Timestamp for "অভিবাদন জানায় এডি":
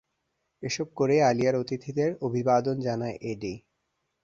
2.21-3.53